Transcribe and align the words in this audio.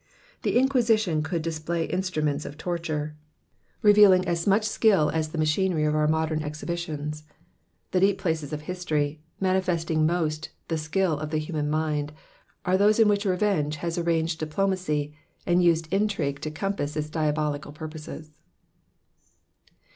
The 0.41 0.57
Inquisition 0.57 1.21
could 1.21 1.43
display 1.43 1.85
instruments 1.85 2.43
of 2.43 2.57
torture, 2.57 3.15
revealing 3.83 4.27
as 4.27 4.47
much 4.47 4.63
skill 4.65 5.11
as 5.11 5.27
ther 5.27 5.37
machinery 5.37 5.83
of 5.83 5.93
our 5.93 6.07
modern 6.07 6.41
exhibitions. 6.41 7.23
The 7.91 7.99
deep 7.99 8.17
places 8.17 8.51
of 8.51 8.61
history, 8.61 9.21
manifesting 9.39 10.07
most 10.07 10.49
the 10.69 10.77
skill 10.79 11.19
of 11.19 11.29
the 11.29 11.37
human 11.37 11.69
mind, 11.69 12.13
are 12.65 12.77
those 12.79 12.99
in 12.99 13.07
.which 13.07 13.25
revenge 13.25 13.75
has 13.75 13.99
arranged 13.99 14.39
diplomacy, 14.39 15.13
and 15.45 15.63
used 15.63 15.87
intrigue 15.93 16.41
to 16.41 16.49
compass 16.49 16.97
its 16.97 17.11
diabolical 17.11 17.71
purposes. 17.71 18.31